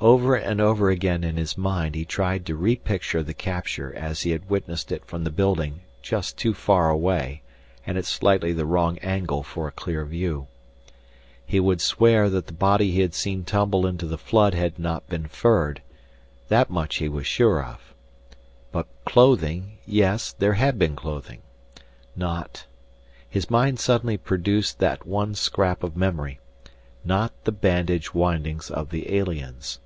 Over 0.00 0.34
and 0.34 0.60
over 0.60 0.90
again 0.90 1.22
in 1.22 1.36
his 1.36 1.56
mind 1.56 1.94
he 1.94 2.04
tried 2.04 2.44
to 2.46 2.56
re 2.56 2.74
picture 2.74 3.22
the 3.22 3.34
capture 3.34 3.94
as 3.94 4.22
he 4.22 4.32
had 4.32 4.50
witnessed 4.50 4.90
it 4.90 5.04
from 5.04 5.22
the 5.22 5.30
building 5.30 5.82
just 6.02 6.36
too 6.36 6.54
far 6.54 6.90
away 6.90 7.42
and 7.86 7.96
at 7.96 8.04
slightly 8.04 8.52
the 8.52 8.66
wrong 8.66 8.98
angle 8.98 9.44
for 9.44 9.68
a 9.68 9.70
clear 9.70 10.04
view. 10.04 10.48
He 11.46 11.60
would 11.60 11.80
swear 11.80 12.28
that 12.30 12.48
the 12.48 12.52
body 12.52 12.90
he 12.90 13.00
had 13.00 13.14
seen 13.14 13.44
tumble 13.44 13.86
into 13.86 14.06
the 14.08 14.18
flood 14.18 14.54
had 14.54 14.76
not 14.76 15.08
been 15.08 15.28
furred, 15.28 15.82
that 16.48 16.68
much 16.68 16.96
he 16.96 17.08
was 17.08 17.28
sure 17.28 17.64
of. 17.64 17.94
But 18.72 18.88
clothing, 19.04 19.78
yes, 19.86 20.32
there 20.32 20.54
had 20.54 20.80
been 20.80 20.96
clothing. 20.96 21.42
Not 22.16 22.66
his 23.30 23.48
mind 23.48 23.78
suddenly 23.78 24.16
produced 24.16 24.80
that 24.80 25.06
one 25.06 25.36
scrap 25.36 25.84
of 25.84 25.96
memory 25.96 26.40
not 27.04 27.44
the 27.44 27.52
bandage 27.52 28.12
windings 28.12 28.68
of 28.68 28.90
the 28.90 29.14
aliens. 29.14 29.78